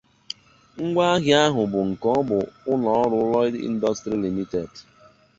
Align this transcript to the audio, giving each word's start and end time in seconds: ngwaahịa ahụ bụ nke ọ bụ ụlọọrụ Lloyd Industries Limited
ngwaahịa 0.85 1.37
ahụ 1.47 1.61
bụ 1.71 1.79
nke 1.89 2.07
ọ 2.17 2.19
bụ 2.27 2.37
ụlọọrụ 2.71 3.17
Lloyd 3.29 3.55
Industries 3.69 4.19
Limited 4.23 4.71